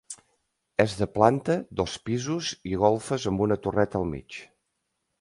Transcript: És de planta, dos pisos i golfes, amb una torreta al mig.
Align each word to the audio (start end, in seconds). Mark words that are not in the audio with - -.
És 0.83 0.95
de 1.01 1.07
planta, 1.17 1.59
dos 1.83 1.99
pisos 2.09 2.51
i 2.73 2.75
golfes, 2.87 3.31
amb 3.33 3.47
una 3.49 3.63
torreta 3.67 4.03
al 4.05 4.13
mig. 4.17 4.43